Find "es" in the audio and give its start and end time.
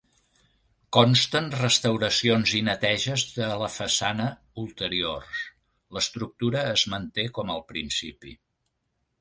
6.75-6.89